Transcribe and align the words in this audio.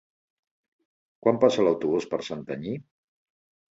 Quan 1.27 1.39
passa 1.45 1.69
l'autobús 1.69 2.11
per 2.15 2.25
Santanyí? 2.33 2.79